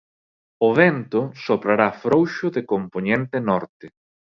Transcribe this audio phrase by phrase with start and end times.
[0.67, 3.85] O vento soprará frouxo de compoñente norte.